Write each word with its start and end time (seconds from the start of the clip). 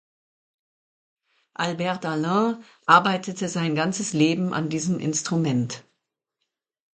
Albert 1.53 2.05
Alain 2.07 2.63
arbeitete 2.87 3.47
sein 3.47 3.75
ganzes 3.75 4.13
Leben 4.13 4.51
an 4.51 4.67
diesem 4.67 4.97
Instrument. 4.99 5.83